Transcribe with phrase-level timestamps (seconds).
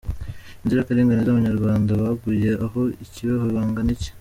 [0.63, 4.09] –Inzirakarengane z’abanyarwanda baguye aho i kibeho bangana iki?